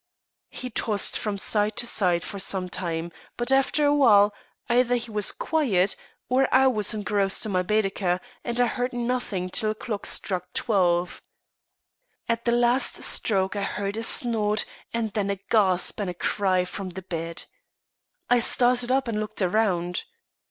[0.49, 4.33] He tossed from side to side for some time, but after a while,
[4.67, 5.95] either he was quiet,
[6.27, 10.53] or I was engrossed in my Baedeker, and I heard nothing till a clock struck
[10.53, 11.21] twelve.
[12.27, 16.65] At the last stroke I heard a snort and then a gasp and a cry
[16.65, 17.43] from the bed.
[18.27, 20.05] I started up, and looked round.